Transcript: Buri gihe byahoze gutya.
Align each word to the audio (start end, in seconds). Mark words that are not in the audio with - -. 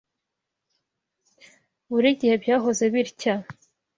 Buri 1.89 2.09
gihe 2.19 2.35
byahoze 2.43 2.83
gutya. 2.93 3.33